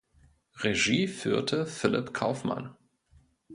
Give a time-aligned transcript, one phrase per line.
[0.55, 2.75] Regie führte Philip Kaufman.